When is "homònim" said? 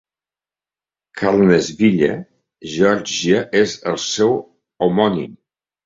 4.85-5.43